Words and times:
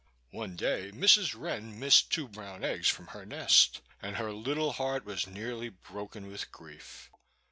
One 0.31 0.55
day 0.55 0.89
Mrs. 0.91 1.39
Wren 1.39 1.79
missed 1.79 2.09
two 2.11 2.27
brown 2.27 2.63
eggs 2.63 2.87
from 2.87 3.09
her 3.09 3.23
nest, 3.23 3.81
and 4.01 4.15
her 4.15 4.31
little 4.31 4.71
heart 4.71 5.05
was 5.05 5.27
nearly 5.27 5.69
broken 5.69 6.25
with 6.25 6.51
grief. 6.51 7.11